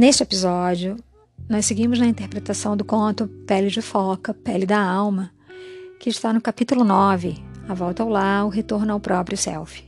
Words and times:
Neste 0.00 0.22
episódio, 0.22 0.96
nós 1.46 1.66
seguimos 1.66 1.98
na 1.98 2.06
interpretação 2.06 2.74
do 2.74 2.82
conto 2.82 3.28
Pele 3.46 3.68
de 3.68 3.82
Foca, 3.82 4.32
Pele 4.32 4.64
da 4.64 4.80
Alma, 4.80 5.30
que 6.00 6.08
está 6.08 6.32
no 6.32 6.40
capítulo 6.40 6.84
9, 6.84 7.36
A 7.68 7.74
Volta 7.74 8.02
ao 8.02 8.08
Lar, 8.08 8.46
o 8.46 8.48
Retorno 8.48 8.94
ao 8.94 8.98
Próprio 8.98 9.36
Self. 9.36 9.84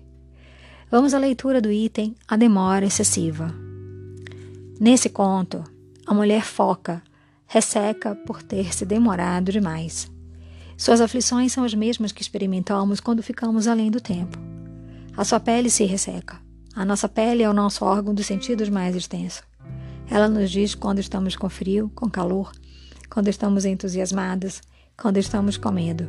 Vamos 0.90 1.14
à 1.14 1.18
leitura 1.18 1.62
do 1.62 1.72
item 1.72 2.14
A 2.28 2.36
Demora 2.36 2.84
Excessiva. 2.84 3.54
Nesse 4.78 5.08
conto, 5.08 5.64
a 6.06 6.12
mulher 6.12 6.44
foca 6.44 7.02
resseca 7.46 8.14
por 8.14 8.42
ter 8.42 8.74
se 8.74 8.84
demorado 8.84 9.50
demais. 9.50 10.12
Suas 10.76 11.00
aflições 11.00 11.54
são 11.54 11.64
as 11.64 11.72
mesmas 11.72 12.12
que 12.12 12.20
experimentamos 12.20 13.00
quando 13.00 13.22
ficamos 13.22 13.66
além 13.66 13.90
do 13.90 13.98
tempo. 13.98 14.38
A 15.16 15.24
sua 15.24 15.40
pele 15.40 15.70
se 15.70 15.84
resseca. 15.84 16.38
A 16.74 16.84
nossa 16.84 17.08
pele 17.08 17.42
é 17.42 17.48
o 17.48 17.54
nosso 17.54 17.82
órgão 17.82 18.12
dos 18.12 18.26
sentidos 18.26 18.68
mais 18.68 18.94
extenso. 18.94 19.42
Ela 20.12 20.28
nos 20.28 20.50
diz 20.50 20.74
quando 20.74 20.98
estamos 20.98 21.36
com 21.36 21.48
frio, 21.48 21.90
com 21.94 22.06
calor, 22.06 22.52
quando 23.08 23.28
estamos 23.28 23.64
entusiasmadas, 23.64 24.60
quando 24.94 25.16
estamos 25.16 25.56
com 25.56 25.70
medo. 25.70 26.06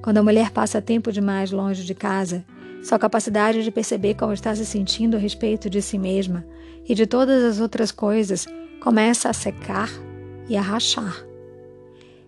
Quando 0.00 0.16
a 0.16 0.22
mulher 0.22 0.50
passa 0.50 0.80
tempo 0.80 1.12
demais 1.12 1.50
longe 1.50 1.84
de 1.84 1.94
casa, 1.94 2.42
sua 2.82 2.98
capacidade 2.98 3.62
de 3.62 3.70
perceber 3.70 4.14
como 4.14 4.32
está 4.32 4.54
se 4.54 4.64
sentindo 4.64 5.14
a 5.14 5.20
respeito 5.20 5.68
de 5.68 5.82
si 5.82 5.98
mesma 5.98 6.42
e 6.88 6.94
de 6.94 7.06
todas 7.06 7.44
as 7.44 7.60
outras 7.60 7.92
coisas 7.92 8.46
começa 8.80 9.28
a 9.28 9.34
secar 9.34 9.90
e 10.48 10.56
a 10.56 10.62
rachar. 10.62 11.22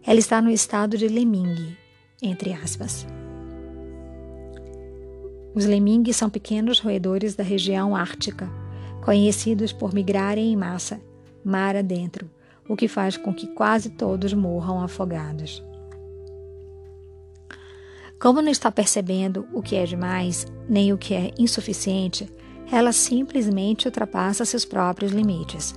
Ela 0.07 0.19
está 0.19 0.43
no 0.43 0.51
estado 0.51 0.99
de 0.99 1.09
lemingue, 1.09 1.79
entre 2.21 2.53
aspas. 2.53 3.07
Os 5.55 5.65
lemingues 5.65 6.17
são 6.17 6.29
pequenos 6.29 6.79
roedores 6.79 7.35
da 7.35 7.43
região 7.43 7.97
ártica 7.97 8.60
conhecidos 9.11 9.73
por 9.73 9.93
migrarem 9.93 10.53
em 10.53 10.57
massa, 10.57 11.01
mar 11.45 11.75
adentro, 11.75 12.31
o 12.69 12.77
que 12.77 12.87
faz 12.87 13.17
com 13.17 13.35
que 13.35 13.49
quase 13.49 13.91
todos 13.91 14.33
morram 14.33 14.81
afogados. 14.81 15.65
Como 18.21 18.41
não 18.41 18.53
está 18.53 18.71
percebendo 18.71 19.49
o 19.53 19.61
que 19.63 19.75
é 19.75 19.85
demais, 19.85 20.47
nem 20.69 20.93
o 20.93 20.97
que 20.97 21.13
é 21.13 21.33
insuficiente, 21.37 22.33
ela 22.71 22.93
simplesmente 22.93 23.89
ultrapassa 23.89 24.45
seus 24.45 24.65
próprios 24.65 25.11
limites. 25.11 25.75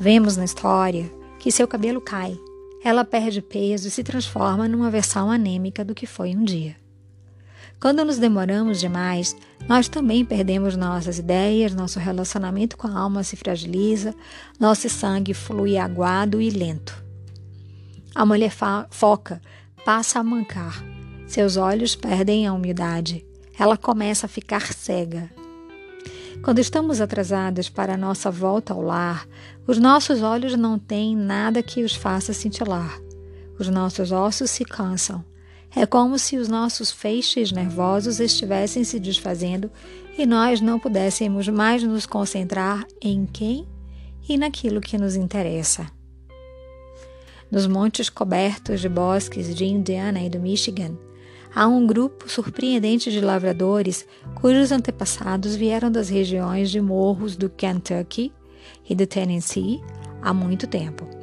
Vemos 0.00 0.34
na 0.34 0.46
história 0.46 1.10
que 1.38 1.52
seu 1.52 1.68
cabelo 1.68 2.00
cai, 2.00 2.40
ela 2.82 3.04
perde 3.04 3.42
peso 3.42 3.88
e 3.88 3.90
se 3.90 4.02
transforma 4.02 4.66
numa 4.66 4.90
versão 4.90 5.30
anêmica 5.30 5.84
do 5.84 5.94
que 5.94 6.06
foi 6.06 6.34
um 6.34 6.44
dia. 6.44 6.81
Quando 7.82 8.04
nos 8.04 8.16
demoramos 8.16 8.78
demais, 8.78 9.34
nós 9.68 9.88
também 9.88 10.24
perdemos 10.24 10.76
nossas 10.76 11.18
ideias, 11.18 11.74
nosso 11.74 11.98
relacionamento 11.98 12.76
com 12.76 12.86
a 12.86 12.96
alma 12.96 13.24
se 13.24 13.34
fragiliza, 13.34 14.14
nosso 14.56 14.88
sangue 14.88 15.34
flui 15.34 15.76
aguado 15.76 16.40
e 16.40 16.48
lento. 16.48 16.94
A 18.14 18.24
mulher 18.24 18.52
foca 18.88 19.42
passa 19.84 20.20
a 20.20 20.22
mancar, 20.22 20.80
seus 21.26 21.56
olhos 21.56 21.96
perdem 21.96 22.46
a 22.46 22.52
umidade, 22.52 23.26
ela 23.58 23.76
começa 23.76 24.26
a 24.26 24.28
ficar 24.28 24.72
cega. 24.72 25.28
Quando 26.40 26.60
estamos 26.60 27.00
atrasadas 27.00 27.68
para 27.68 27.94
a 27.94 27.98
nossa 27.98 28.30
volta 28.30 28.72
ao 28.72 28.80
lar, 28.80 29.26
os 29.66 29.78
nossos 29.78 30.22
olhos 30.22 30.54
não 30.56 30.78
têm 30.78 31.16
nada 31.16 31.64
que 31.64 31.82
os 31.82 31.96
faça 31.96 32.32
cintilar. 32.32 32.96
Os 33.58 33.68
nossos 33.68 34.12
ossos 34.12 34.52
se 34.52 34.64
cansam. 34.64 35.31
É 35.74 35.86
como 35.86 36.18
se 36.18 36.36
os 36.36 36.48
nossos 36.48 36.90
feixes 36.90 37.50
nervosos 37.50 38.20
estivessem 38.20 38.84
se 38.84 39.00
desfazendo 39.00 39.70
e 40.18 40.26
nós 40.26 40.60
não 40.60 40.78
pudéssemos 40.78 41.48
mais 41.48 41.82
nos 41.82 42.04
concentrar 42.04 42.86
em 43.00 43.24
quem 43.24 43.66
e 44.28 44.36
naquilo 44.36 44.80
que 44.80 44.98
nos 44.98 45.16
interessa. 45.16 45.86
Nos 47.50 47.66
montes 47.66 48.10
cobertos 48.10 48.80
de 48.80 48.88
bosques 48.88 49.54
de 49.54 49.64
Indiana 49.64 50.20
e 50.20 50.28
do 50.28 50.38
Michigan, 50.38 50.96
há 51.54 51.66
um 51.66 51.86
grupo 51.86 52.30
surpreendente 52.30 53.10
de 53.10 53.20
lavradores 53.20 54.06
cujos 54.34 54.72
antepassados 54.72 55.56
vieram 55.56 55.90
das 55.90 56.08
regiões 56.08 56.70
de 56.70 56.80
morros 56.80 57.34
do 57.34 57.48
Kentucky 57.48 58.32
e 58.88 58.94
do 58.94 59.06
Tennessee 59.06 59.82
há 60.20 60.32
muito 60.34 60.66
tempo. 60.66 61.21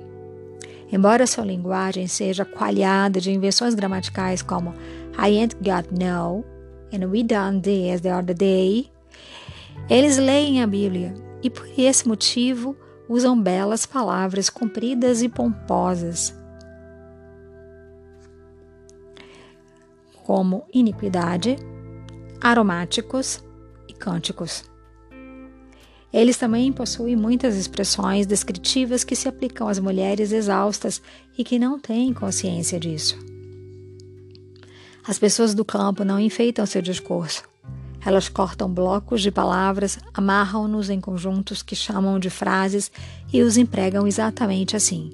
Embora 0.92 1.28
sua 1.28 1.46
linguagem 1.46 2.08
seja 2.08 2.44
coalhada 2.44 3.22
de 3.22 3.32
invenções 3.32 3.76
gramaticais 3.76 4.42
como 4.42 4.74
I 5.18 5.38
ain't 5.38 5.56
got 5.58 5.92
no 5.92 6.44
and 6.92 7.06
we 7.06 7.24
done 7.24 7.62
this 7.62 8.02
the 8.02 8.12
other 8.12 8.36
day, 8.36 8.90
eles 9.90 10.18
leem 10.18 10.62
a 10.62 10.68
Bíblia 10.68 11.14
e 11.44 11.50
por 11.50 11.68
esse 11.78 12.08
motivo 12.08 12.76
usam 13.08 13.40
belas 13.40 13.86
palavras 13.86 14.50
compridas 14.50 15.22
e 15.22 15.30
pomposas, 15.30 16.36
como 20.24 20.64
iniquidade, 20.72 21.56
aromáticos 22.40 23.44
e 23.88 23.94
cânticos. 23.94 24.64
Eles 26.12 26.38
também 26.38 26.72
possuem 26.74 27.16
muitas 27.16 27.56
expressões 27.56 28.26
descritivas 28.26 29.04
que 29.04 29.16
se 29.16 29.28
aplicam 29.28 29.68
às 29.68 29.78
mulheres 29.78 30.32
exaustas 30.32 31.02
e 31.38 31.44
que 31.44 31.60
não 31.60 31.80
têm 31.80 32.14
consciência 32.14 32.80
disso. 32.80 33.18
As 35.08 35.20
pessoas 35.20 35.54
do 35.54 35.64
campo 35.64 36.04
não 36.04 36.20
enfeitam 36.20 36.66
seu 36.66 36.82
discurso. 36.82 37.44
Elas 38.06 38.30
cortam 38.30 38.72
blocos 38.72 39.22
de 39.22 39.32
palavras, 39.32 40.00
amarram-nos 40.14 40.90
em 40.90 41.02
conjuntos 41.02 41.62
que 41.62 41.76
chamam 41.76 42.18
de 42.18 42.30
frases 42.30 42.92
e 43.32 43.42
os 43.42 43.58
empregam 43.58 44.08
exatamente 44.08 44.76
assim. 44.76 45.12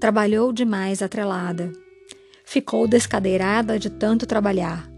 Trabalhou 0.00 0.52
demais 0.52 1.02
atrelada. 1.02 1.72
Ficou 2.44 2.86
descadeirada 2.86 3.78
de 3.78 3.88
tanto 3.88 4.26
trabalhar. 4.26 4.88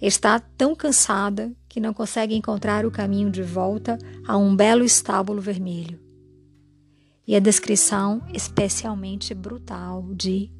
Está 0.00 0.38
tão 0.38 0.74
cansada 0.74 1.52
que 1.70 1.78
não 1.78 1.94
consegue 1.94 2.34
encontrar 2.34 2.84
o 2.84 2.90
caminho 2.90 3.30
de 3.30 3.44
volta 3.44 3.96
a 4.26 4.36
um 4.36 4.56
belo 4.56 4.84
estábulo 4.84 5.40
vermelho. 5.40 6.00
E 7.24 7.36
a 7.36 7.38
descrição 7.38 8.20
especialmente 8.34 9.32
brutal 9.32 10.02
de 10.12 10.50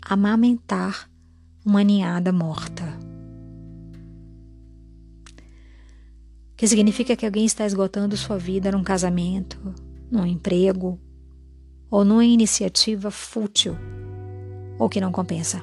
amamentar 0.00 1.10
uma 1.64 1.82
ninhada 1.82 2.30
morta. 2.30 2.84
Que 6.56 6.68
significa 6.68 7.16
que 7.16 7.26
alguém 7.26 7.44
está 7.44 7.66
esgotando 7.66 8.16
sua 8.16 8.38
vida 8.38 8.70
num 8.70 8.84
casamento, 8.84 9.74
num 10.08 10.24
emprego 10.24 11.00
ou 11.90 12.04
numa 12.04 12.24
iniciativa 12.24 13.10
fútil 13.10 13.76
ou 14.78 14.88
que 14.88 15.00
não 15.00 15.10
compensa. 15.10 15.60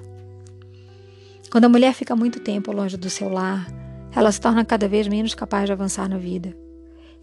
Quando 1.50 1.66
a 1.66 1.70
mulher 1.70 1.94
fica 1.94 2.18
muito 2.18 2.42
tempo 2.42 2.74
longe 2.74 2.98
do 2.98 3.10
seu 3.10 3.30
lar, 3.30 3.83
ela 4.16 4.32
se 4.32 4.40
torna 4.40 4.64
cada 4.64 4.88
vez 4.88 5.08
menos 5.08 5.34
capaz 5.34 5.66
de 5.66 5.72
avançar 5.72 6.08
na 6.08 6.18
vida. 6.18 6.56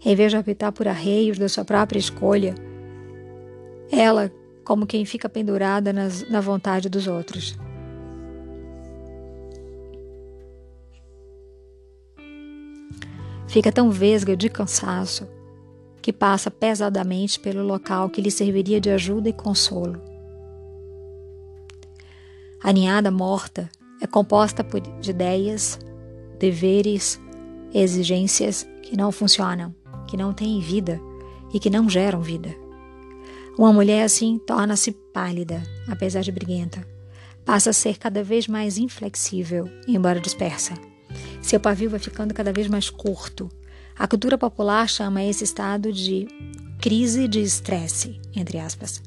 Em 0.03 0.15
vez 0.15 0.31
de 0.31 0.37
optar 0.37 0.71
por 0.71 0.87
arreios 0.87 1.37
da 1.37 1.47
sua 1.47 1.63
própria 1.63 1.99
escolha, 1.99 2.55
ela, 3.91 4.31
como 4.63 4.85
quem 4.85 5.05
fica 5.05 5.29
pendurada 5.29 5.93
nas, 5.93 6.27
na 6.29 6.41
vontade 6.41 6.89
dos 6.89 7.07
outros. 7.07 7.57
Fica 13.47 13.71
tão 13.71 13.91
vesga 13.91 14.35
de 14.35 14.49
cansaço 14.49 15.27
que 16.01 16.11
passa 16.11 16.49
pesadamente 16.49 17.39
pelo 17.39 17.63
local 17.63 18.09
que 18.09 18.21
lhe 18.21 18.31
serviria 18.31 18.81
de 18.81 18.89
ajuda 18.89 19.29
e 19.29 19.33
consolo. 19.33 20.01
A 22.63 22.71
ninhada 22.71 23.11
morta 23.11 23.69
é 24.01 24.07
composta 24.07 24.63
por, 24.63 24.79
de 24.79 25.11
ideias, 25.11 25.77
deveres, 26.41 27.21
exigências 27.71 28.67
que 28.81 28.97
não 28.97 29.11
funcionam, 29.11 29.75
que 30.07 30.17
não 30.17 30.33
têm 30.33 30.59
vida 30.59 30.99
e 31.53 31.59
que 31.59 31.69
não 31.69 31.87
geram 31.87 32.19
vida. 32.19 32.49
Uma 33.55 33.71
mulher 33.71 34.03
assim 34.03 34.39
torna-se 34.39 34.91
pálida, 34.91 35.61
apesar 35.87 36.21
de 36.21 36.31
briguenta. 36.31 36.83
Passa 37.45 37.69
a 37.69 37.73
ser 37.73 37.99
cada 37.99 38.23
vez 38.23 38.47
mais 38.47 38.79
inflexível, 38.79 39.69
embora 39.87 40.19
dispersa. 40.19 40.73
Seu 41.43 41.59
pavio 41.59 41.91
vai 41.91 41.99
ficando 41.99 42.33
cada 42.33 42.51
vez 42.51 42.67
mais 42.67 42.89
curto. 42.89 43.47
A 43.95 44.07
cultura 44.07 44.35
popular 44.35 44.89
chama 44.89 45.23
esse 45.23 45.43
estado 45.43 45.93
de 45.93 46.27
crise 46.79 47.27
de 47.27 47.39
estresse, 47.39 48.19
entre 48.35 48.57
aspas. 48.57 49.03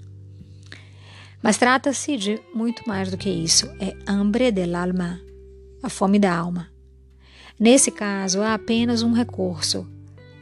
Mas 1.42 1.58
trata-se 1.58 2.16
de 2.16 2.40
muito 2.54 2.86
mais 2.86 3.10
do 3.10 3.18
que 3.18 3.28
isso. 3.28 3.66
É 3.80 3.96
hambre 4.06 4.52
del 4.52 4.76
alma, 4.76 5.20
a 5.82 5.88
fome 5.88 6.20
da 6.20 6.32
alma. 6.32 6.73
Nesse 7.58 7.90
caso, 7.90 8.40
há 8.40 8.54
apenas 8.54 9.02
um 9.02 9.12
recurso. 9.12 9.86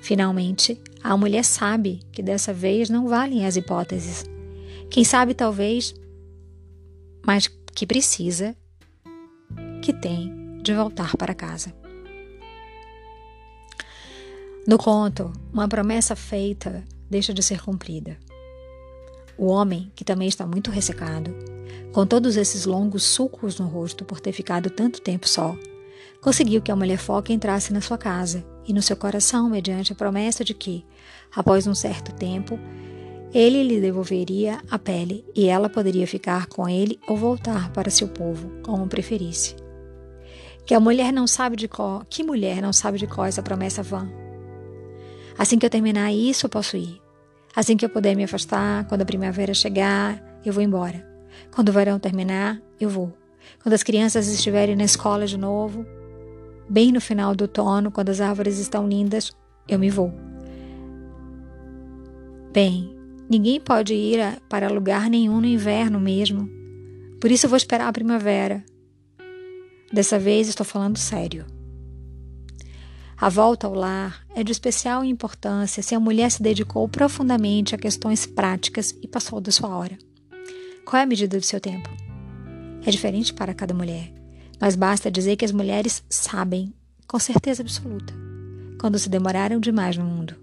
Finalmente, 0.01 0.81
a 1.03 1.17
mulher 1.17 1.45
sabe 1.45 2.01
que 2.11 2.23
dessa 2.23 2.53
vez 2.53 2.89
não 2.89 3.07
valem 3.07 3.47
as 3.47 3.57
hipóteses. 3.57 4.25
Quem 4.91 5.05
sabe, 5.05 5.35
talvez, 5.35 5.95
mas 7.25 7.49
que 7.75 7.87
precisa, 7.87 8.57
que 9.83 9.93
tem 9.93 10.61
de 10.63 10.75
voltar 10.75 11.17
para 11.17 11.35
casa. 11.35 11.75
No 14.67 14.79
conto, 14.79 15.33
uma 15.53 15.69
promessa 15.69 16.15
feita 16.15 16.85
deixa 17.11 17.35
de 17.35 17.43
ser 17.43 17.61
cumprida. 17.63 18.17
O 19.37 19.47
homem, 19.47 19.91
que 19.95 20.05
também 20.05 20.29
está 20.29 20.47
muito 20.47 20.71
ressecado, 20.71 21.35
com 21.93 22.07
todos 22.07 22.37
esses 22.37 22.65
longos 22.65 23.03
sulcos 23.03 23.59
no 23.59 23.67
rosto 23.67 24.05
por 24.05 24.21
ter 24.21 24.33
ficado 24.33 24.71
tanto 24.71 25.01
tempo 25.01 25.29
só, 25.29 25.57
conseguiu 26.23 26.63
que 26.63 26.71
a 26.71 26.77
mulher 26.77 26.99
foca 26.99 27.33
entrasse 27.33 27.73
na 27.73 27.81
sua 27.81 27.99
casa 27.99 28.45
e 28.65 28.73
no 28.73 28.81
seu 28.81 28.97
coração 28.97 29.51
mediante 29.51 29.93
a 29.93 29.97
promessa 29.97 30.45
de 30.45 30.55
que, 30.55 30.87
após 31.35 31.67
um 31.67 31.75
certo 31.75 32.15
tempo, 32.15 32.59
ele 33.35 33.65
lhe 33.65 33.81
devolveria 33.81 34.61
a 34.71 34.79
pele 34.79 35.25
e 35.35 35.49
ela 35.49 35.69
poderia 35.69 36.07
ficar 36.07 36.47
com 36.47 36.69
ele 36.69 36.99
ou 37.09 37.17
voltar 37.17 37.73
para 37.73 37.91
seu 37.91 38.07
povo, 38.07 38.53
como 38.63 38.87
preferisse. 38.87 39.57
Que 40.65 40.75
a 40.75 40.81
mulher 40.81 41.13
não 41.13 41.27
sabe 41.27 41.57
de 41.57 41.67
qual, 41.67 42.05
que 42.09 42.23
mulher 42.23 42.63
não 42.63 42.73
sabe 42.73 42.99
de 42.99 43.07
qual 43.09 43.27
essa 43.27 43.43
promessa 43.43 43.83
vã? 43.83 44.09
Assim 45.37 45.59
que 45.59 45.67
eu 45.67 45.71
terminar 45.71 46.13
isso, 46.13 46.47
eu 46.47 46.51
posso 46.51 46.77
ir. 46.77 47.03
Assim 47.57 47.77
que 47.77 47.85
eu 47.85 47.91
puder 47.91 48.15
me 48.15 48.23
afastar, 48.23 48.87
quando 48.87 49.03
a 49.03 49.07
primavera 49.07 49.53
chegar, 49.55 50.23
eu 50.45 50.53
vou 50.53 50.63
embora. 50.63 51.05
Quando 51.53 51.71
o 51.71 51.73
verão 51.73 51.99
terminar, 51.99 52.63
eu 52.79 52.89
vou. 52.89 53.13
Quando 53.61 53.73
as 53.73 53.83
crianças 53.83 54.29
estiverem 54.29 54.77
na 54.77 54.85
escola 54.85 55.27
de 55.27 55.37
novo, 55.37 55.85
bem 56.69 56.93
no 56.93 57.01
final 57.01 57.35
do 57.35 57.43
outono, 57.43 57.91
quando 57.91 58.11
as 58.11 58.21
árvores 58.21 58.59
estão 58.59 58.89
lindas, 58.89 59.33
eu 59.69 59.79
me 59.79 59.91
vou. 59.91 60.13
Bem, 62.53 62.95
ninguém 63.29 63.61
pode 63.61 63.95
ir 63.95 64.19
para 64.49 64.69
lugar 64.69 65.09
nenhum 65.09 65.41
no 65.41 65.47
inverno 65.47 65.99
mesmo. 65.99 66.49
Por 67.21 67.31
isso 67.31 67.47
eu 67.47 67.51
vou 67.51 67.57
esperar 67.57 67.89
a 67.89 67.93
primavera. 67.93 68.65
Dessa 69.93 70.19
vez 70.19 70.49
estou 70.49 70.67
falando 70.67 70.99
sério. 70.99 71.47
A 73.17 73.29
volta 73.29 73.67
ao 73.69 73.75
lar 73.75 74.27
é 74.35 74.43
de 74.43 74.51
especial 74.51 75.05
importância 75.05 75.83
se 75.83 75.95
a 75.95 76.01
mulher 76.01 76.31
se 76.31 76.43
dedicou 76.43 76.89
profundamente 76.89 77.75
a 77.75 77.79
questões 77.79 78.27
práticas 78.27 78.93
e 79.01 79.07
passou 79.07 79.41
da 79.41 79.53
sua 79.53 79.77
hora. 79.77 79.97
Qual 80.85 80.99
é 80.99 81.05
a 81.05 81.07
medida 81.07 81.39
do 81.39 81.45
seu 81.45 81.61
tempo? 81.61 81.89
É 82.85 82.91
diferente 82.91 83.33
para 83.33 83.55
cada 83.55 83.73
mulher, 83.73 84.13
mas 84.63 84.77
basta 84.77 85.11
dizer 85.11 85.35
que 85.35 85.45
as 85.45 85.51
mulheres 85.51 86.05
sabem, 86.09 86.73
com 87.09 87.19
certeza 87.19 87.63
absoluta, 87.63 88.15
quando 88.81 88.97
se 88.97 89.09
demoraram 89.09 89.59
demais 89.59 89.97
no 89.97 90.05
mundo. 90.05 90.37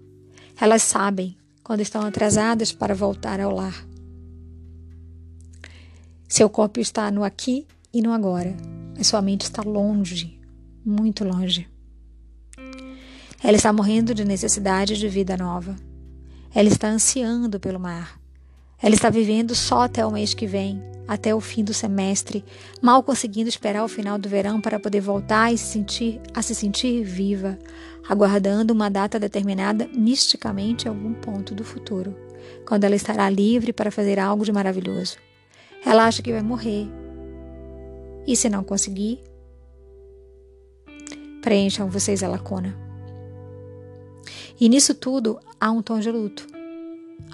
Elas 0.60 0.82
sabem 0.82 1.34
quando 1.64 1.80
estão 1.80 2.02
atrasadas 2.02 2.70
para 2.70 2.94
voltar 2.94 3.40
ao 3.40 3.50
lar. 3.50 3.82
Seu 6.28 6.50
corpo 6.50 6.78
está 6.80 7.10
no 7.10 7.24
aqui 7.24 7.66
e 7.94 8.02
no 8.02 8.12
agora, 8.12 8.54
mas 8.94 9.06
sua 9.06 9.22
mente 9.22 9.44
está 9.44 9.62
longe, 9.62 10.38
muito 10.84 11.24
longe. 11.24 11.66
Ela 13.42 13.56
está 13.56 13.72
morrendo 13.72 14.14
de 14.14 14.22
necessidade 14.22 14.98
de 14.98 15.08
vida 15.08 15.34
nova. 15.34 15.74
Ela 16.54 16.68
está 16.68 16.88
ansiando 16.88 17.58
pelo 17.58 17.80
mar. 17.80 18.19
Ela 18.82 18.94
está 18.94 19.10
vivendo 19.10 19.54
só 19.54 19.82
até 19.82 20.04
o 20.06 20.10
mês 20.10 20.32
que 20.32 20.46
vem, 20.46 20.82
até 21.06 21.34
o 21.34 21.40
fim 21.40 21.62
do 21.62 21.74
semestre, 21.74 22.44
mal 22.80 23.02
conseguindo 23.02 23.48
esperar 23.48 23.84
o 23.84 23.88
final 23.88 24.16
do 24.16 24.28
verão 24.28 24.60
para 24.60 24.80
poder 24.80 25.00
voltar 25.00 25.52
e 25.52 25.58
se 25.58 25.64
sentir, 25.64 26.20
a 26.32 26.40
se 26.40 26.54
sentir 26.54 27.02
viva, 27.02 27.58
aguardando 28.08 28.72
uma 28.72 28.88
data 28.88 29.18
determinada 29.18 29.88
misticamente 29.92 30.86
em 30.86 30.88
algum 30.88 31.12
ponto 31.12 31.54
do 31.54 31.64
futuro, 31.64 32.16
quando 32.66 32.84
ela 32.84 32.94
estará 32.94 33.28
livre 33.28 33.72
para 33.72 33.90
fazer 33.90 34.18
algo 34.18 34.44
de 34.44 34.52
maravilhoso. 34.52 35.16
Ela 35.84 36.06
acha 36.06 36.22
que 36.22 36.32
vai 36.32 36.42
morrer. 36.42 36.86
E 38.26 38.36
se 38.36 38.48
não 38.48 38.62
conseguir, 38.62 39.20
preencham 41.42 41.90
vocês 41.90 42.22
a 42.22 42.28
lacuna. 42.28 42.76
E 44.60 44.68
nisso 44.68 44.94
tudo 44.94 45.40
há 45.60 45.70
um 45.70 45.82
tom 45.82 45.98
de 45.98 46.10
luto, 46.10 46.46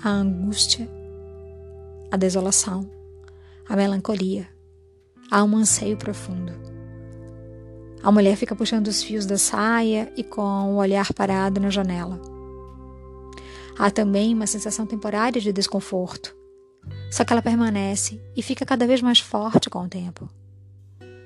a 0.03 0.09
angústia, 0.09 0.89
a 2.11 2.17
desolação, 2.17 2.91
a 3.69 3.77
melancolia, 3.77 4.49
há 5.31 5.43
um 5.43 5.57
anseio 5.57 5.97
profundo. 5.97 6.53
A 8.03 8.13
mulher 8.13 8.37
fica 8.37 8.55
puxando 8.55 8.87
os 8.89 9.03
fios 9.03 9.27
da 9.27 9.37
saia 9.37 10.13
e 10.17 10.23
com 10.23 10.75
o 10.75 10.77
olhar 10.77 11.13
parado 11.13 11.61
na 11.61 11.71
janela. 11.71 12.21
Há 13.79 13.91
também 13.91 14.33
uma 14.33 14.47
sensação 14.47 14.87
temporária 14.87 15.41
de 15.41 15.53
desconforto, 15.53 16.35
só 17.11 17.25
que 17.25 17.33
ela 17.33 17.43
permanece 17.43 18.21
e 18.37 18.43
fica 18.43 18.65
cada 18.65 18.87
vez 18.87 19.03
mais 19.03 19.21
forte 19.21 19.69
com 19.69 19.83
o 19.83 19.89
tempo. 19.89 20.29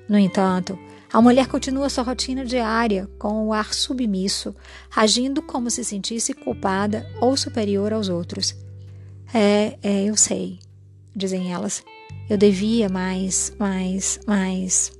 No 0.09 0.17
entanto, 0.17 0.77
a 1.13 1.21
mulher 1.21 1.47
continua 1.47 1.89
sua 1.89 2.03
rotina 2.03 2.43
diária 2.43 3.09
com 3.19 3.47
o 3.47 3.53
ar 3.53 3.73
submisso, 3.73 4.55
agindo 4.95 5.41
como 5.41 5.69
se 5.69 5.83
sentisse 5.83 6.33
culpada 6.33 7.05
ou 7.21 7.37
superior 7.37 7.93
aos 7.93 8.09
outros. 8.09 8.55
É, 9.33 9.77
é, 9.81 10.03
eu 10.05 10.17
sei, 10.17 10.59
dizem 11.15 11.51
elas. 11.51 11.83
Eu 12.29 12.37
devia 12.37 12.89
mais, 12.89 13.53
mais, 13.59 14.19
mais. 14.25 14.91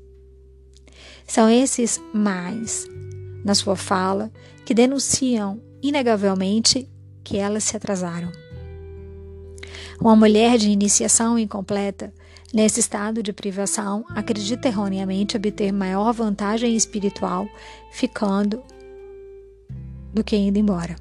São 1.25 1.49
esses 1.49 2.01
mais 2.13 2.87
na 3.43 3.55
sua 3.55 3.75
fala 3.75 4.31
que 4.65 4.73
denunciam 4.73 5.61
inegavelmente 5.81 6.89
que 7.23 7.37
elas 7.37 7.63
se 7.63 7.77
atrasaram. 7.77 8.31
Uma 9.99 10.15
mulher 10.15 10.57
de 10.57 10.69
iniciação 10.69 11.37
incompleta 11.37 12.13
Nesse 12.53 12.81
estado 12.81 13.23
de 13.23 13.31
privação, 13.31 14.03
acredita 14.09 14.67
erroneamente 14.67 15.37
obter 15.37 15.71
maior 15.71 16.11
vantagem 16.11 16.75
espiritual 16.75 17.47
ficando 17.93 18.61
do 20.13 20.21
que 20.21 20.35
indo 20.35 20.59
embora. 20.59 20.97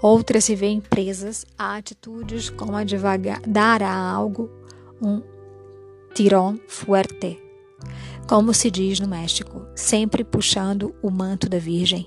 Outras 0.00 0.44
se 0.44 0.54
veem 0.54 0.80
presas 0.80 1.44
a 1.58 1.76
atitudes 1.76 2.50
como 2.50 2.76
a 2.76 2.84
de 2.84 2.96
dar 3.46 3.82
a 3.82 3.92
algo 3.92 4.48
um 5.02 5.22
tirón 6.14 6.58
fuerte, 6.68 7.38
como 8.28 8.54
se 8.54 8.70
diz 8.70 9.00
no 9.00 9.08
México, 9.08 9.66
sempre 9.74 10.22
puxando 10.22 10.94
o 11.02 11.10
manto 11.10 11.48
da 11.48 11.58
Virgem, 11.58 12.06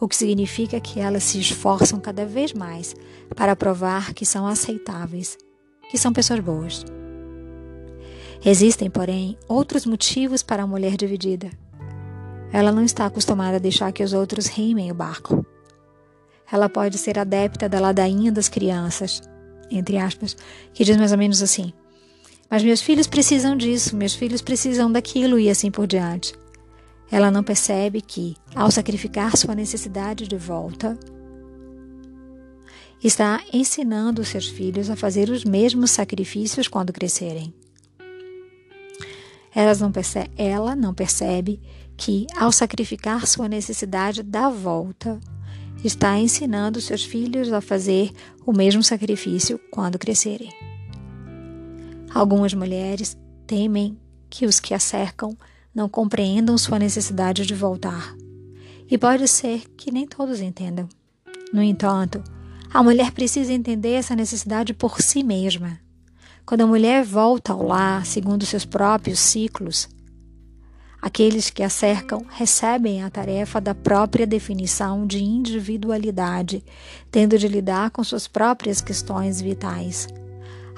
o 0.00 0.08
que 0.08 0.16
significa 0.16 0.80
que 0.80 0.98
elas 0.98 1.22
se 1.22 1.38
esforçam 1.38 2.00
cada 2.00 2.26
vez 2.26 2.52
mais 2.52 2.94
para 3.36 3.54
provar 3.54 4.12
que 4.14 4.26
são 4.26 4.46
aceitáveis 4.46 5.38
que 5.92 5.98
são 5.98 6.10
pessoas 6.10 6.40
boas. 6.40 6.84
Existem, 8.42 8.88
porém, 8.88 9.36
outros 9.46 9.84
motivos 9.84 10.42
para 10.42 10.62
a 10.62 10.66
mulher 10.66 10.96
dividida. 10.96 11.50
Ela 12.50 12.72
não 12.72 12.82
está 12.82 13.04
acostumada 13.04 13.56
a 13.56 13.60
deixar 13.60 13.92
que 13.92 14.02
os 14.02 14.14
outros 14.14 14.46
rimem 14.46 14.90
o 14.90 14.94
barco. 14.94 15.44
Ela 16.52 16.68
pode 16.68 16.98
ser 16.98 17.18
adepta 17.18 17.66
da 17.66 17.80
ladainha 17.80 18.30
das 18.30 18.46
crianças, 18.46 19.22
entre 19.70 19.96
aspas, 19.96 20.36
que 20.74 20.84
diz 20.84 20.98
mais 20.98 21.10
ou 21.10 21.16
menos 21.16 21.42
assim: 21.42 21.72
Mas 22.50 22.62
meus 22.62 22.82
filhos 22.82 23.06
precisam 23.06 23.56
disso, 23.56 23.96
meus 23.96 24.14
filhos 24.14 24.42
precisam 24.42 24.92
daquilo 24.92 25.38
e 25.38 25.48
assim 25.48 25.70
por 25.70 25.86
diante. 25.86 26.34
Ela 27.10 27.30
não 27.30 27.42
percebe 27.42 28.02
que, 28.02 28.36
ao 28.54 28.70
sacrificar 28.70 29.34
sua 29.34 29.54
necessidade 29.54 30.28
de 30.28 30.36
volta, 30.36 30.98
está 33.02 33.42
ensinando 33.50 34.24
seus 34.24 34.46
filhos 34.48 34.90
a 34.90 34.96
fazer 34.96 35.30
os 35.30 35.44
mesmos 35.44 35.90
sacrifícios 35.90 36.68
quando 36.68 36.92
crescerem. 36.92 37.52
Não 39.80 39.90
percebe, 39.90 40.30
ela 40.36 40.76
não 40.76 40.94
percebe 40.94 41.60
que, 41.96 42.26
ao 42.36 42.52
sacrificar 42.52 43.26
sua 43.26 43.48
necessidade 43.48 44.22
da 44.22 44.48
volta, 44.48 45.20
está 45.84 46.18
ensinando 46.18 46.80
seus 46.80 47.04
filhos 47.04 47.52
a 47.52 47.60
fazer 47.60 48.12
o 48.46 48.52
mesmo 48.52 48.82
sacrifício 48.82 49.60
quando 49.70 49.98
crescerem. 49.98 50.50
Algumas 52.14 52.54
mulheres 52.54 53.16
temem 53.46 53.98
que 54.28 54.46
os 54.46 54.60
que 54.60 54.74
a 54.74 54.78
cercam 54.78 55.36
não 55.74 55.88
compreendam 55.88 56.56
sua 56.58 56.78
necessidade 56.78 57.46
de 57.46 57.54
voltar. 57.54 58.14
E 58.90 58.98
pode 58.98 59.26
ser 59.26 59.62
que 59.76 59.90
nem 59.90 60.06
todos 60.06 60.40
entendam. 60.40 60.88
No 61.52 61.62
entanto, 61.62 62.22
a 62.72 62.82
mulher 62.82 63.12
precisa 63.12 63.52
entender 63.52 63.92
essa 63.92 64.14
necessidade 64.14 64.74
por 64.74 65.00
si 65.00 65.22
mesma. 65.22 65.80
Quando 66.44 66.62
a 66.62 66.66
mulher 66.66 67.04
volta 67.04 67.52
ao 67.52 67.62
lar 67.62 68.04
segundo 68.04 68.44
seus 68.44 68.64
próprios 68.64 69.18
ciclos, 69.18 69.88
aqueles 71.02 71.50
que 71.50 71.64
a 71.64 71.68
cercam 71.68 72.24
recebem 72.30 73.02
a 73.02 73.10
tarefa 73.10 73.60
da 73.60 73.74
própria 73.74 74.24
definição 74.24 75.04
de 75.04 75.22
individualidade, 75.22 76.64
tendo 77.10 77.36
de 77.36 77.48
lidar 77.48 77.90
com 77.90 78.04
suas 78.04 78.28
próprias 78.28 78.80
questões 78.80 79.40
vitais. 79.40 80.06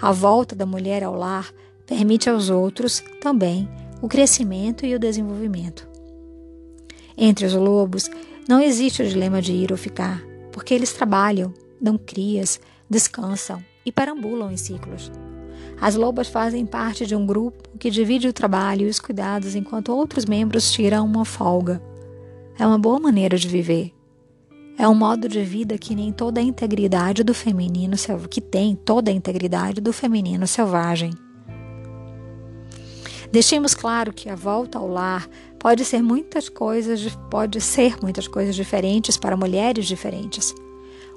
A 0.00 0.10
volta 0.10 0.56
da 0.56 0.64
mulher 0.64 1.04
ao 1.04 1.14
lar 1.14 1.52
permite 1.86 2.30
aos 2.30 2.48
outros 2.48 3.04
também 3.20 3.68
o 4.00 4.08
crescimento 4.08 4.86
e 4.86 4.94
o 4.94 4.98
desenvolvimento. 4.98 5.86
Entre 7.16 7.44
os 7.44 7.52
lobos 7.52 8.10
não 8.48 8.60
existe 8.60 9.02
o 9.02 9.08
dilema 9.08 9.42
de 9.42 9.52
ir 9.52 9.70
ou 9.70 9.78
ficar, 9.78 10.22
porque 10.50 10.72
eles 10.72 10.92
trabalham, 10.92 11.52
dão 11.78 11.98
crias, 11.98 12.58
descansam 12.88 13.62
e 13.84 13.92
perambulam 13.92 14.50
em 14.50 14.56
ciclos. 14.56 15.12
As 15.80 15.94
lobas 15.94 16.28
fazem 16.28 16.64
parte 16.64 17.06
de 17.06 17.14
um 17.14 17.26
grupo 17.26 17.68
que 17.78 17.90
divide 17.90 18.28
o 18.28 18.32
trabalho 18.32 18.86
e 18.86 18.90
os 18.90 19.00
cuidados 19.00 19.54
enquanto 19.54 19.92
outros 19.92 20.24
membros 20.24 20.72
tiram 20.72 21.04
uma 21.04 21.24
folga. 21.24 21.82
É 22.58 22.66
uma 22.66 22.78
boa 22.78 22.98
maneira 22.98 23.36
de 23.36 23.48
viver. 23.48 23.92
É 24.76 24.88
um 24.88 24.94
modo 24.94 25.28
de 25.28 25.42
vida 25.42 25.78
que 25.78 25.94
nem 25.94 26.12
toda 26.12 26.40
a 26.40 26.42
integridade 26.42 27.22
do 27.22 27.32
feminino 27.34 27.96
que 28.28 28.40
tem 28.40 28.74
toda 28.74 29.10
a 29.10 29.14
integridade 29.14 29.80
do 29.80 29.92
feminino 29.92 30.46
selvagem. 30.46 31.12
Deixemos 33.30 33.74
claro 33.74 34.12
que 34.12 34.28
a 34.28 34.34
volta 34.34 34.78
ao 34.78 34.88
lar 34.88 35.28
pode 35.58 35.84
ser 35.84 36.02
muitas 36.02 36.48
coisas, 36.48 37.16
pode 37.30 37.60
ser 37.60 37.96
muitas 38.00 38.28
coisas 38.28 38.54
diferentes 38.54 39.16
para 39.16 39.36
mulheres 39.36 39.86
diferentes. 39.86 40.54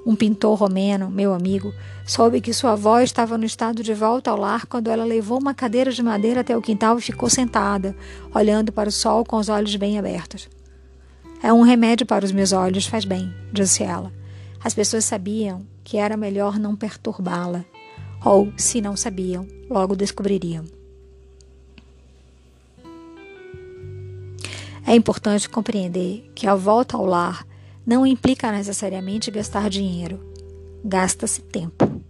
Um 0.06 0.16
pintor 0.16 0.58
romeno, 0.58 1.10
meu 1.10 1.34
amigo, 1.34 1.72
soube 2.06 2.40
que 2.40 2.52
sua 2.52 2.72
avó 2.72 3.00
estava 3.00 3.36
no 3.36 3.44
estado 3.44 3.82
de 3.82 3.92
volta 3.92 4.30
ao 4.30 4.38
lar 4.38 4.66
quando 4.66 4.88
ela 4.88 5.04
levou 5.04 5.38
uma 5.38 5.52
cadeira 5.52 5.90
de 5.90 6.02
madeira 6.02 6.40
até 6.40 6.56
o 6.56 6.62
quintal 6.62 6.98
e 6.98 7.02
ficou 7.02 7.28
sentada, 7.28 7.94
olhando 8.34 8.72
para 8.72 8.88
o 8.88 8.92
sol 8.92 9.24
com 9.24 9.36
os 9.36 9.48
olhos 9.48 9.74
bem 9.76 9.98
abertos. 9.98 10.48
É 11.42 11.52
um 11.52 11.62
remédio 11.62 12.06
para 12.06 12.24
os 12.24 12.32
meus 12.32 12.52
olhos, 12.52 12.86
faz 12.86 13.04
bem, 13.04 13.32
disse 13.52 13.82
ela. 13.82 14.12
As 14.62 14.74
pessoas 14.74 15.04
sabiam 15.04 15.64
que 15.84 15.96
era 15.96 16.16
melhor 16.16 16.58
não 16.58 16.74
perturbá-la. 16.74 17.64
Ou, 18.24 18.52
se 18.56 18.80
não 18.80 18.96
sabiam, 18.96 19.46
logo 19.70 19.94
descobririam. 19.94 20.64
É 24.84 24.94
importante 24.94 25.48
compreender 25.48 26.30
que 26.34 26.46
a 26.46 26.54
volta 26.54 26.96
ao 26.96 27.04
lar 27.04 27.46
não 27.88 28.06
implica 28.06 28.52
necessariamente 28.52 29.30
gastar 29.30 29.70
dinheiro. 29.70 30.20
Gasta-se 30.84 31.40
tempo. 31.40 32.02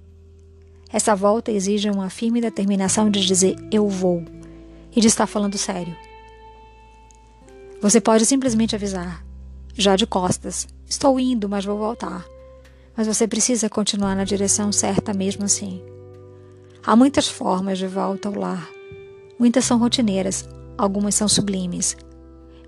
Essa 0.92 1.14
volta 1.14 1.52
exige 1.52 1.88
uma 1.88 2.10
firme 2.10 2.40
determinação 2.40 3.08
de 3.08 3.24
dizer 3.24 3.54
eu 3.70 3.88
vou 3.88 4.24
e 4.94 5.00
de 5.00 5.06
estar 5.06 5.28
falando 5.28 5.56
sério. 5.56 5.96
Você 7.80 8.00
pode 8.00 8.26
simplesmente 8.26 8.74
avisar, 8.74 9.24
já 9.72 9.94
de 9.94 10.04
costas: 10.04 10.66
Estou 10.84 11.20
indo, 11.20 11.48
mas 11.48 11.64
vou 11.64 11.78
voltar. 11.78 12.26
Mas 12.96 13.06
você 13.06 13.28
precisa 13.28 13.70
continuar 13.70 14.16
na 14.16 14.24
direção 14.24 14.72
certa 14.72 15.14
mesmo 15.14 15.44
assim. 15.44 15.80
Há 16.84 16.96
muitas 16.96 17.28
formas 17.28 17.78
de 17.78 17.86
volta 17.86 18.28
ao 18.28 18.34
lar. 18.34 18.68
Muitas 19.38 19.64
são 19.64 19.78
rotineiras, 19.78 20.48
algumas 20.76 21.14
são 21.14 21.28
sublimes. 21.28 21.96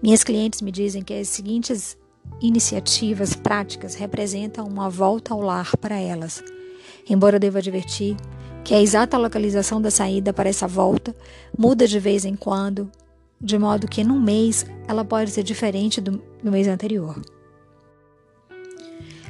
Minhas 0.00 0.22
clientes 0.22 0.62
me 0.62 0.70
dizem 0.70 1.02
que 1.02 1.14
as 1.14 1.28
seguintes 1.28 1.98
iniciativas 2.40 3.34
práticas 3.34 3.94
representam 3.94 4.66
uma 4.66 4.88
volta 4.88 5.34
ao 5.34 5.40
lar 5.40 5.76
para 5.76 5.98
elas. 5.98 6.42
Embora 7.08 7.36
eu 7.36 7.40
deva 7.40 7.58
advertir 7.58 8.16
que 8.64 8.74
a 8.74 8.80
exata 8.80 9.18
localização 9.18 9.80
da 9.80 9.90
saída 9.90 10.32
para 10.32 10.48
essa 10.48 10.66
volta 10.66 11.14
muda 11.56 11.86
de 11.86 11.98
vez 11.98 12.24
em 12.24 12.36
quando 12.36 12.90
de 13.40 13.58
modo 13.58 13.88
que 13.88 14.04
num 14.04 14.20
mês 14.20 14.66
ela 14.86 15.04
pode 15.04 15.30
ser 15.30 15.42
diferente 15.42 16.00
do, 16.00 16.22
do 16.42 16.52
mês 16.52 16.68
anterior. 16.68 17.20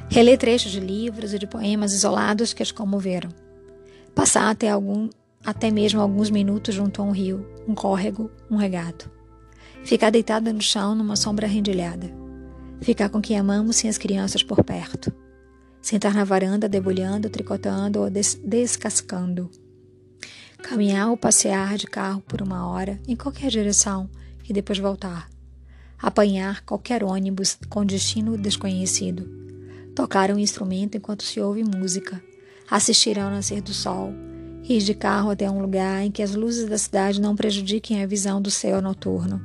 Reler 0.09 0.37
trechos 0.37 0.71
de 0.71 0.81
livros 0.81 1.33
e 1.33 1.39
de 1.39 1.47
poemas 1.47 1.93
isolados 1.93 2.53
que 2.53 2.61
as 2.61 2.71
comoveram. 2.71 3.29
Passar 4.13 4.49
até, 4.49 4.69
algum, 4.69 5.09
até 5.45 5.71
mesmo 5.71 6.01
alguns 6.01 6.29
minutos 6.29 6.75
junto 6.75 7.01
a 7.01 7.05
um 7.05 7.11
rio, 7.11 7.47
um 7.65 7.73
córrego, 7.73 8.29
um 8.49 8.57
regato. 8.57 9.09
Ficar 9.85 10.09
deitada 10.09 10.51
no 10.51 10.61
chão 10.61 10.93
numa 10.93 11.15
sombra 11.15 11.47
rendilhada. 11.47 12.20
Ficar 12.81 13.09
com 13.09 13.21
quem 13.21 13.37
amamos 13.37 13.75
sem 13.75 13.89
as 13.89 13.97
crianças 13.99 14.41
por 14.41 14.63
perto. 14.63 15.13
Sentar 15.79 16.15
na 16.15 16.23
varanda 16.23 16.67
debulhando, 16.67 17.29
tricotando 17.29 18.01
ou 18.01 18.09
des 18.09 18.39
descascando. 18.43 19.51
Caminhar 20.63 21.09
ou 21.09 21.17
passear 21.17 21.77
de 21.77 21.85
carro 21.85 22.21
por 22.21 22.41
uma 22.41 22.67
hora 22.67 22.99
em 23.07 23.15
qualquer 23.15 23.51
direção 23.51 24.09
e 24.49 24.53
depois 24.53 24.79
voltar, 24.79 25.29
apanhar 25.97 26.61
qualquer 26.65 27.03
ônibus 27.03 27.57
com 27.69 27.85
destino 27.85 28.37
desconhecido, 28.37 29.29
tocar 29.95 30.31
um 30.31 30.37
instrumento 30.37 30.97
enquanto 30.97 31.23
se 31.23 31.39
ouve 31.39 31.63
música, 31.63 32.21
assistir 32.69 33.19
ao 33.19 33.29
nascer 33.29 33.61
do 33.61 33.73
sol, 33.73 34.11
ir 34.63 34.81
de 34.81 34.93
carro 34.93 35.29
até 35.29 35.49
um 35.49 35.61
lugar 35.61 36.03
em 36.03 36.11
que 36.11 36.21
as 36.21 36.35
luzes 36.35 36.67
da 36.67 36.77
cidade 36.77 37.21
não 37.21 37.35
prejudiquem 37.35 38.03
a 38.03 38.07
visão 38.07 38.41
do 38.41 38.51
céu 38.51 38.81
noturno, 38.81 39.41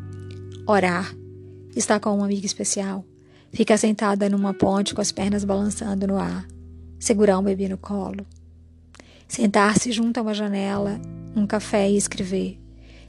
orar, 0.67 1.15
estar 1.75 2.01
com 2.01 2.15
uma 2.15 2.25
amiga 2.25 2.47
especial, 2.47 3.05
ficar 3.53 3.77
sentada 3.77 4.29
numa 4.29 4.53
ponte 4.53 4.95
com 4.95 5.01
as 5.01 5.13
pernas 5.13 5.45
balançando 5.45 6.07
no 6.07 6.17
ar, 6.19 6.47
segurar 6.99 7.39
um 7.39 7.43
bebê 7.43 7.69
no 7.69 7.79
colo 7.79 8.27
sentar-se 9.29 9.91
junto 9.93 10.19
a 10.19 10.23
uma 10.23 10.35
janela, 10.35 11.01
um 11.35 11.47
café 11.47 11.91
e 11.91 11.97
escrever, 11.97 12.59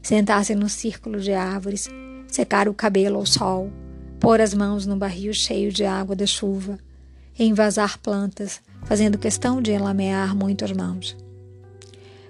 sentar-se 0.01 0.55
num 0.55 0.69
círculo 0.69 1.19
de 1.19 1.31
árvores, 1.33 1.87
secar 2.27 2.67
o 2.67 2.73
cabelo 2.73 3.17
ao 3.17 3.25
sol, 3.25 3.71
pôr 4.19 4.41
as 4.41 4.53
mãos 4.53 4.85
no 4.85 4.95
barril 4.95 5.33
cheio 5.33 5.71
de 5.71 5.85
água 5.85 6.15
da 6.15 6.25
chuva, 6.25 6.79
envasar 7.37 7.99
plantas, 7.99 8.61
fazendo 8.83 9.17
questão 9.17 9.61
de 9.61 9.71
enlamear 9.71 10.35
muito 10.35 10.65
as 10.65 10.71
mãos. 10.71 11.15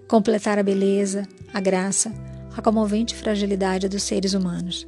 Completar 0.08 0.60
a 0.60 0.64
beleza, 0.64 1.28
a 1.54 1.60
graça, 1.60 2.12
a 2.56 2.62
comovente 2.62 3.16
fragilidade 3.16 3.88
dos 3.88 4.04
seres 4.04 4.34
humanos. 4.34 4.88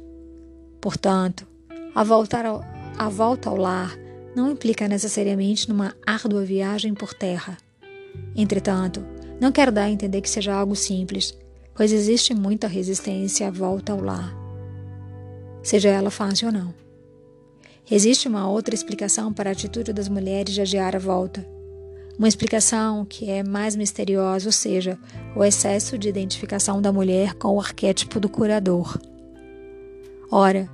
Portanto, 0.80 1.46
a, 1.94 2.02
voltar 2.04 2.44
ao, 2.44 2.64
a 2.98 3.08
volta 3.08 3.48
ao 3.48 3.56
lar 3.56 3.96
não 4.34 4.50
implica 4.50 4.86
necessariamente 4.86 5.68
numa 5.68 5.94
árdua 6.06 6.44
viagem 6.44 6.94
por 6.94 7.14
terra 7.14 7.56
Entretanto, 8.34 9.04
não 9.40 9.52
quero 9.52 9.72
dar 9.72 9.84
a 9.84 9.90
entender 9.90 10.20
que 10.20 10.30
seja 10.30 10.54
algo 10.54 10.76
simples, 10.76 11.36
pois 11.74 11.92
existe 11.92 12.34
muita 12.34 12.66
resistência 12.66 13.48
à 13.48 13.50
volta 13.50 13.92
ao 13.92 14.00
lar, 14.00 14.34
seja 15.62 15.88
ela 15.88 16.10
fácil 16.10 16.48
ou 16.48 16.52
não. 16.52 16.74
Existe 17.90 18.28
uma 18.28 18.48
outra 18.48 18.74
explicação 18.74 19.32
para 19.32 19.50
a 19.50 19.52
atitude 19.52 19.92
das 19.92 20.08
mulheres 20.08 20.54
de 20.54 20.60
adiar 20.60 20.94
a 20.94 20.98
volta. 20.98 21.44
Uma 22.16 22.28
explicação 22.28 23.04
que 23.04 23.28
é 23.28 23.42
mais 23.42 23.74
misteriosa, 23.74 24.46
ou 24.46 24.52
seja, 24.52 24.98
o 25.34 25.42
excesso 25.42 25.98
de 25.98 26.08
identificação 26.08 26.80
da 26.80 26.92
mulher 26.92 27.34
com 27.34 27.48
o 27.48 27.60
arquétipo 27.60 28.20
do 28.20 28.28
curador. 28.28 28.96
Ora, 30.30 30.68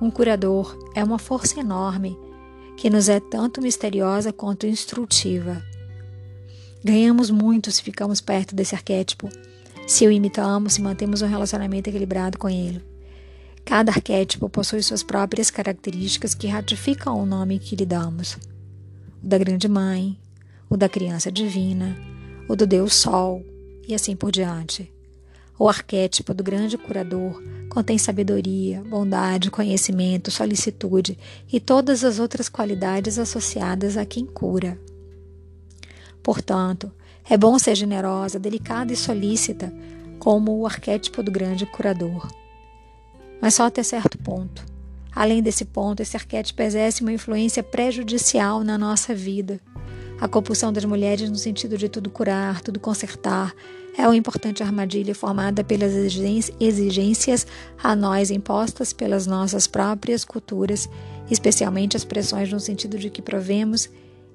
um 0.00 0.10
curador 0.10 0.76
é 0.94 1.04
uma 1.04 1.18
força 1.18 1.60
enorme 1.60 2.16
que 2.76 2.88
nos 2.88 3.08
é 3.08 3.20
tanto 3.20 3.60
misteriosa 3.60 4.32
quanto 4.32 4.66
instrutiva. 4.66 5.62
Ganhamos 6.82 7.30
muito 7.30 7.70
se 7.70 7.82
ficamos 7.82 8.22
perto 8.22 8.54
desse 8.54 8.74
arquétipo, 8.74 9.28
se 9.86 10.06
o 10.06 10.10
imitamos, 10.10 10.74
se 10.74 10.80
mantemos 10.80 11.20
um 11.20 11.26
relacionamento 11.26 11.90
equilibrado 11.90 12.38
com 12.38 12.48
ele. 12.48 12.82
Cada 13.64 13.92
arquétipo 13.92 14.48
possui 14.48 14.82
suas 14.82 15.02
próprias 15.02 15.50
características 15.50 16.34
que 16.34 16.46
ratificam 16.46 17.20
o 17.20 17.26
nome 17.26 17.58
que 17.58 17.76
lhe 17.76 17.84
damos: 17.84 18.38
o 19.22 19.26
da 19.26 19.36
Grande 19.36 19.68
Mãe, 19.68 20.18
o 20.70 20.76
da 20.76 20.88
Criança 20.88 21.30
Divina, 21.30 21.94
o 22.48 22.56
do 22.56 22.66
Deus 22.66 22.94
Sol 22.94 23.44
e 23.86 23.94
assim 23.94 24.16
por 24.16 24.32
diante. 24.32 24.90
O 25.58 25.68
arquétipo 25.68 26.32
do 26.32 26.42
grande 26.42 26.78
curador 26.78 27.42
contém 27.70 27.96
sabedoria, 27.96 28.82
bondade, 28.82 29.50
conhecimento, 29.50 30.30
solicitude 30.30 31.16
e 31.50 31.60
todas 31.60 32.04
as 32.04 32.18
outras 32.18 32.48
qualidades 32.48 33.16
associadas 33.16 33.96
a 33.96 34.04
quem 34.04 34.26
cura. 34.26 34.78
Portanto, 36.20 36.92
é 37.28 37.36
bom 37.36 37.56
ser 37.60 37.76
generosa, 37.76 38.40
delicada 38.40 38.92
e 38.92 38.96
solícita, 38.96 39.72
como 40.18 40.58
o 40.58 40.66
arquétipo 40.66 41.22
do 41.22 41.30
grande 41.30 41.64
curador. 41.64 42.28
Mas 43.40 43.54
só 43.54 43.66
até 43.66 43.84
certo 43.84 44.18
ponto. 44.18 44.66
Além 45.14 45.40
desse 45.40 45.64
ponto, 45.64 46.00
esse 46.00 46.16
arquétipo 46.16 46.60
exerce 46.62 47.02
uma 47.02 47.12
influência 47.12 47.62
prejudicial 47.62 48.64
na 48.64 48.76
nossa 48.76 49.14
vida. 49.14 49.60
A 50.20 50.26
compulsão 50.26 50.72
das 50.72 50.84
mulheres 50.84 51.30
no 51.30 51.36
sentido 51.36 51.78
de 51.78 51.88
tudo 51.88 52.10
curar, 52.10 52.60
tudo 52.60 52.80
consertar, 52.80 53.54
é 53.96 54.06
uma 54.06 54.16
importante 54.16 54.62
armadilha 54.62 55.14
formada 55.14 55.64
pelas 55.64 55.92
exigências 56.60 57.46
a 57.82 57.94
nós 57.94 58.30
impostas 58.30 58.92
pelas 58.92 59.26
nossas 59.26 59.66
próprias 59.66 60.24
culturas, 60.24 60.88
especialmente 61.30 61.96
as 61.96 62.04
pressões 62.04 62.50
no 62.52 62.60
sentido 62.60 62.98
de 62.98 63.10
que 63.10 63.20
provemos 63.20 63.88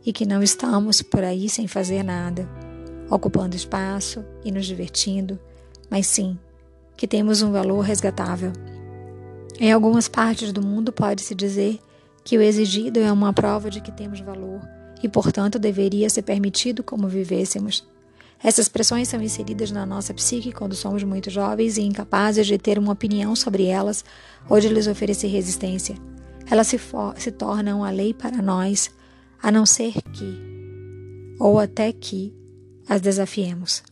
e 0.05 0.13
que 0.13 0.25
não 0.25 0.43
estamos 0.43 1.01
por 1.01 1.24
aí 1.24 1.50
sem 1.50 1.67
fazer 1.67 2.03
nada, 2.03 2.47
ocupando 3.09 3.55
espaço 3.55 4.24
e 4.43 4.51
nos 4.51 4.65
divertindo, 4.65 5.39
mas 5.89 6.07
sim 6.07 6.38
que 6.95 7.07
temos 7.07 7.41
um 7.41 7.51
valor 7.51 7.81
resgatável. 7.81 8.53
Em 9.59 9.71
algumas 9.71 10.07
partes 10.07 10.51
do 10.51 10.62
mundo 10.62 10.91
pode-se 10.91 11.33
dizer 11.33 11.79
que 12.24 12.38
o 12.38 12.41
exigido 12.41 13.00
é 13.00 13.12
uma 13.12 13.33
prova 13.33 13.69
de 13.69 13.81
que 13.81 13.91
temos 13.91 14.19
valor 14.19 14.62
e, 15.01 15.07
portanto, 15.07 15.59
deveria 15.59 16.09
ser 16.09 16.24
permitido 16.24 16.83
como 16.83 17.07
vivêssemos. 17.07 17.88
Essas 18.43 18.67
pressões 18.67 19.07
são 19.07 19.21
inseridas 19.21 19.71
na 19.71 19.85
nossa 19.85 20.13
psique 20.13 20.51
quando 20.51 20.75
somos 20.75 21.03
muito 21.03 21.29
jovens 21.29 21.77
e 21.77 21.81
incapazes 21.81 22.45
de 22.45 22.57
ter 22.57 22.77
uma 22.77 22.93
opinião 22.93 23.35
sobre 23.35 23.65
elas 23.65 24.05
ou 24.49 24.59
de 24.59 24.67
lhes 24.67 24.87
oferecer 24.87 25.27
resistência. 25.27 25.95
Elas 26.49 26.67
se, 26.67 26.79
se 27.17 27.31
tornam 27.31 27.83
a 27.83 27.89
lei 27.89 28.13
para 28.13 28.41
nós, 28.41 28.91
a 29.41 29.51
não 29.51 29.65
ser 29.65 29.93
que, 30.13 31.35
ou 31.39 31.59
até 31.59 31.91
que, 31.91 32.33
as 32.87 33.01
desafiemos. 33.01 33.83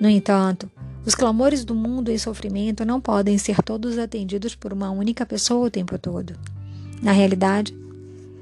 No 0.00 0.08
entanto, 0.08 0.70
os 1.04 1.14
clamores 1.14 1.64
do 1.64 1.74
mundo 1.74 2.10
em 2.10 2.16
sofrimento 2.16 2.84
não 2.84 3.00
podem 3.00 3.36
ser 3.36 3.62
todos 3.62 3.98
atendidos 3.98 4.54
por 4.54 4.72
uma 4.72 4.90
única 4.90 5.26
pessoa 5.26 5.66
o 5.66 5.70
tempo 5.70 5.98
todo. 5.98 6.34
Na 7.02 7.12
realidade, 7.12 7.74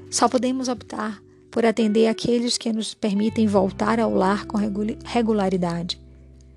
Só 0.09 0.27
podemos 0.27 0.67
optar 0.67 1.21
por 1.51 1.65
atender 1.65 2.07
aqueles 2.07 2.57
que 2.57 2.71
nos 2.71 2.93
permitem 2.93 3.47
voltar 3.47 3.99
ao 3.99 4.13
lar 4.13 4.45
com 4.45 4.57
regularidade. 5.03 5.99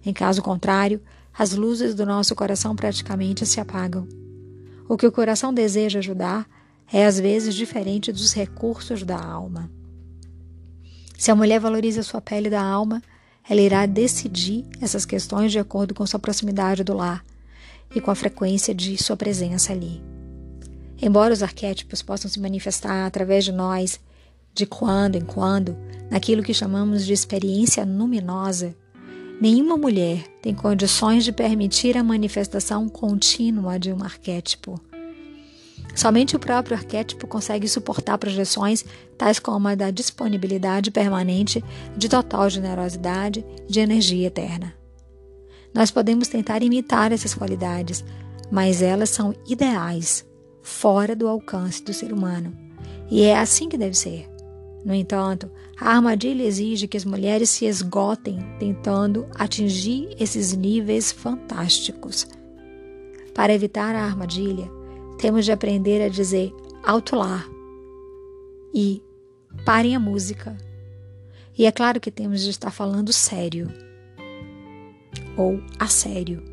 Em 0.05 0.13
caso 0.13 0.43
contrário, 0.43 1.01
as 1.37 1.53
luzes 1.53 1.95
do 1.95 2.05
nosso 2.05 2.35
coração 2.35 2.77
praticamente 2.77 3.47
se 3.47 3.61
apagam. 3.61 4.07
O 4.89 4.97
que 4.97 5.07
o 5.07 5.13
coração 5.13 5.55
deseja 5.55 6.01
ajudar 6.01 6.47
é 6.93 7.07
às 7.07 7.19
vezes 7.19 7.55
diferente 7.55 8.13
dos 8.13 8.35
recursos 8.35 9.03
da 9.03 9.19
alma. 9.19 9.71
Se 11.17 11.31
a 11.31 11.35
mulher 11.35 11.61
valoriza 11.61 12.03
sua 12.03 12.21
pele 12.21 12.51
da 12.51 12.63
alma, 12.63 13.03
ela 13.49 13.61
irá 13.61 13.87
decidir 13.87 14.67
essas 14.81 15.07
questões 15.07 15.53
de 15.53 15.59
acordo 15.59 15.95
com 15.95 16.07
sua 16.07 16.21
proximidade 16.21 16.85
do 16.85 16.95
lar 16.95 17.25
e 17.95 18.01
com 18.01 18.11
a 18.11 18.15
frequência 18.15 18.75
de 18.75 19.03
sua 19.03 19.17
presença 19.17 19.73
ali. 19.73 20.03
Embora 21.01 21.33
os 21.33 21.43
arquétipos 21.43 22.03
possam 22.03 22.31
se 22.31 22.41
manifestar 22.41 23.07
através 23.07 23.45
de 23.45 23.53
nós, 23.53 23.99
de 24.55 24.67
quando 24.67 25.17
em 25.17 25.25
quando, 25.25 25.77
naquilo 26.11 26.43
que 26.43 26.53
chamamos 26.53 27.07
de 27.07 27.13
experiência 27.13 27.85
luminosa, 27.85 28.75
nenhuma 29.41 29.77
mulher 29.77 30.25
tem 30.43 30.55
condições 30.55 31.25
de 31.25 31.33
permitir 31.33 31.97
a 31.97 32.05
manifestação 32.05 32.89
contínua 32.89 33.79
de 33.79 33.93
um 33.93 34.03
arquétipo. 34.03 34.81
Somente 35.95 36.35
o 36.35 36.39
próprio 36.39 36.77
arquétipo 36.77 37.27
consegue 37.27 37.69
suportar 37.69 38.17
projeções 38.17 38.85
tais 39.19 39.39
como 39.39 39.69
a 39.69 39.75
da 39.75 39.91
disponibilidade 39.91 40.91
permanente, 40.91 41.63
de 41.97 42.09
total 42.09 42.49
generosidade, 42.49 43.45
de 43.69 43.81
energia 43.81 44.29
eterna. 44.29 44.75
Nós 45.75 45.91
podemos 45.91 46.29
tentar 46.29 46.63
imitar 46.63 47.13
essas 47.13 47.35
qualidades, 47.35 48.05
mas 48.51 48.83
elas 48.83 49.11
são 49.11 49.35
ideais, 49.47 50.27
fora 50.63 51.17
do 51.17 51.29
alcance 51.29 51.83
do 51.83 51.93
ser 51.93 52.13
humano. 52.13 52.57
E 53.11 53.23
é 53.23 53.39
assim 53.39 53.69
que 53.69 53.79
deve 53.79 53.95
ser. 53.97 54.32
No 54.85 54.95
entanto, 54.95 55.51
a 55.81 55.95
armadilha 55.95 56.43
exige 56.43 56.89
que 56.89 56.97
as 56.97 57.05
mulheres 57.05 57.51
se 57.51 57.67
esgotem 57.67 58.39
tentando 58.59 59.27
atingir 59.35 60.15
esses 60.19 60.53
níveis 60.55 61.13
fantásticos. 61.13 62.27
Para 63.35 63.55
evitar 63.55 63.95
a 63.95 64.05
armadilha, 64.05 64.69
temos 65.19 65.45
de 65.45 65.53
aprender 65.53 66.03
a 66.03 66.09
dizer 66.09 66.53
alto 66.83 67.15
lá 67.15 67.45
e 68.75 69.03
parem 69.65 69.95
a 69.95 70.01
música. 70.01 70.57
E 71.57 71.65
é 71.65 71.73
claro 71.73 72.01
que 72.01 72.11
temos 72.11 72.43
de 72.43 72.51
estar 72.51 72.71
falando 72.71 73.13
sério 73.13 73.69
ou 75.37 75.63
a 75.79 75.87
sério. 75.87 76.52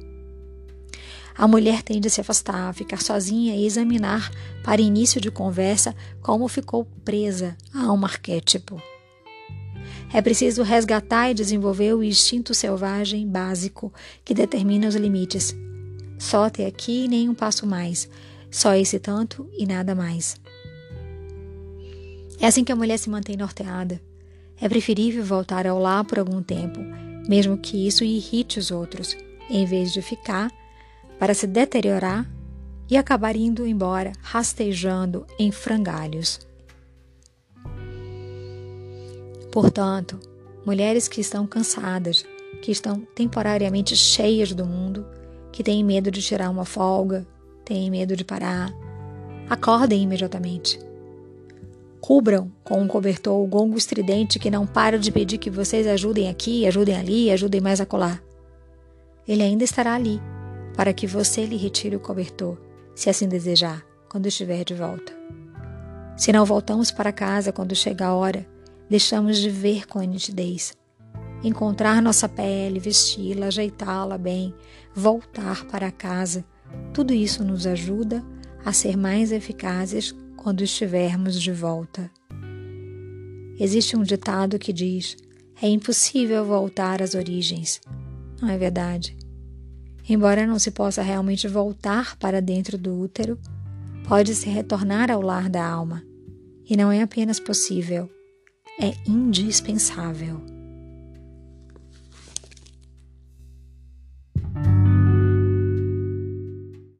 A 1.39 1.47
mulher 1.47 1.81
tende 1.81 2.05
a 2.05 2.11
se 2.11 2.19
afastar, 2.19 2.73
ficar 2.73 3.01
sozinha 3.01 3.55
e 3.55 3.65
examinar, 3.65 4.29
para 4.61 4.81
início 4.81 5.21
de 5.21 5.31
conversa, 5.31 5.95
como 6.21 6.45
ficou 6.49 6.83
presa 7.05 7.55
a 7.73 7.93
um 7.93 8.03
arquétipo. 8.03 8.83
É 10.13 10.21
preciso 10.21 10.63
resgatar 10.63 11.31
e 11.31 11.33
desenvolver 11.33 11.93
o 11.93 12.03
instinto 12.03 12.53
selvagem 12.53 13.25
básico 13.25 13.93
que 14.25 14.33
determina 14.33 14.89
os 14.89 14.95
limites. 14.95 15.55
Só 16.17 16.43
até 16.43 16.65
aqui 16.65 17.05
e 17.05 17.07
nem 17.07 17.29
um 17.29 17.33
passo 17.33 17.65
mais, 17.65 18.09
só 18.51 18.75
esse 18.75 18.99
tanto 18.99 19.49
e 19.57 19.65
nada 19.65 19.95
mais. 19.95 20.35
É 22.37 22.47
assim 22.47 22.65
que 22.65 22.71
a 22.73 22.75
mulher 22.75 22.99
se 22.99 23.09
mantém 23.09 23.37
norteada. 23.37 24.01
É 24.59 24.67
preferível 24.67 25.23
voltar 25.23 25.65
ao 25.65 25.79
lar 25.79 26.03
por 26.03 26.19
algum 26.19 26.43
tempo, 26.43 26.81
mesmo 27.29 27.57
que 27.57 27.87
isso 27.87 28.03
irrite 28.03 28.59
os 28.59 28.71
outros, 28.71 29.15
em 29.49 29.65
vez 29.65 29.93
de 29.93 30.01
ficar 30.01 30.58
para 31.19 31.33
se 31.33 31.45
deteriorar 31.45 32.25
e 32.89 32.97
acabar 32.97 33.35
indo 33.35 33.67
embora 33.67 34.13
rastejando 34.21 35.27
em 35.37 35.51
frangalhos. 35.51 36.39
Portanto, 39.51 40.19
mulheres 40.65 41.07
que 41.07 41.21
estão 41.21 41.45
cansadas, 41.45 42.25
que 42.61 42.71
estão 42.71 43.01
temporariamente 43.13 43.95
cheias 43.95 44.53
do 44.53 44.65
mundo, 44.65 45.05
que 45.51 45.63
têm 45.63 45.83
medo 45.83 46.09
de 46.09 46.21
tirar 46.21 46.49
uma 46.49 46.65
folga, 46.65 47.27
têm 47.65 47.91
medo 47.91 48.15
de 48.15 48.23
parar, 48.23 48.73
acordem 49.49 50.03
imediatamente. 50.03 50.79
Cubram 51.99 52.51
com 52.63 52.81
um 52.81 52.87
cobertor 52.87 53.43
o 53.43 53.47
gongo 53.47 53.77
estridente 53.77 54.39
que 54.39 54.49
não 54.49 54.65
para 54.65 54.97
de 54.97 55.11
pedir 55.11 55.37
que 55.37 55.49
vocês 55.49 55.85
ajudem 55.85 56.29
aqui, 56.29 56.65
ajudem 56.65 56.95
ali, 56.95 57.29
ajudem 57.29 57.59
mais 57.59 57.81
a 57.81 57.85
colar. 57.85 58.23
Ele 59.27 59.43
ainda 59.43 59.63
estará 59.63 59.95
ali, 59.95 60.19
para 60.75 60.93
que 60.93 61.07
você 61.07 61.45
lhe 61.45 61.57
retire 61.57 61.95
o 61.95 61.99
cobertor, 61.99 62.57
se 62.95 63.09
assim 63.09 63.27
desejar, 63.27 63.85
quando 64.09 64.27
estiver 64.27 64.63
de 64.63 64.73
volta. 64.73 65.13
Se 66.17 66.31
não 66.31 66.45
voltamos 66.45 66.91
para 66.91 67.11
casa 67.11 67.51
quando 67.51 67.75
chega 67.75 68.07
a 68.07 68.13
hora, 68.13 68.45
deixamos 68.89 69.37
de 69.37 69.49
ver 69.49 69.87
com 69.87 69.99
a 69.99 70.05
nitidez. 70.05 70.73
Encontrar 71.43 72.01
nossa 72.01 72.27
pele, 72.27 72.79
vesti-la, 72.79 73.47
ajeitá-la 73.47 74.17
bem, 74.17 74.53
voltar 74.93 75.65
para 75.65 75.91
casa 75.91 76.43
tudo 76.93 77.13
isso 77.13 77.43
nos 77.43 77.65
ajuda 77.65 78.23
a 78.65 78.73
ser 78.73 78.97
mais 78.97 79.31
eficazes 79.31 80.13
quando 80.35 80.63
estivermos 80.63 81.39
de 81.39 81.51
volta. 81.51 82.09
Existe 83.59 83.95
um 83.95 84.03
ditado 84.03 84.59
que 84.59 84.73
diz: 84.73 85.17
é 85.61 85.67
impossível 85.67 86.45
voltar 86.45 87.01
às 87.01 87.13
origens. 87.13 87.81
Não 88.41 88.49
é 88.49 88.57
verdade? 88.57 89.15
Embora 90.09 90.47
não 90.47 90.57
se 90.57 90.71
possa 90.71 91.03
realmente 91.03 91.47
voltar 91.47 92.17
para 92.17 92.41
dentro 92.41 92.79
do 92.79 92.99
útero, 92.99 93.37
pode-se 94.07 94.49
retornar 94.49 95.11
ao 95.11 95.21
lar 95.21 95.47
da 95.47 95.63
alma. 95.63 96.03
E 96.67 96.75
não 96.75 96.91
é 96.91 97.03
apenas 97.03 97.39
possível, 97.39 98.09
é 98.81 98.93
indispensável. 99.07 100.58